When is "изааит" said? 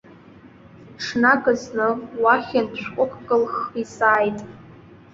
3.81-4.39